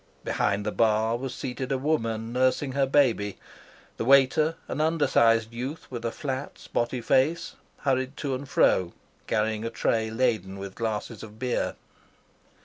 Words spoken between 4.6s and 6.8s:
an undersized youth with a flat,